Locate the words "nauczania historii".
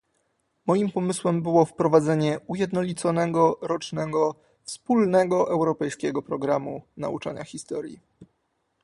6.97-7.99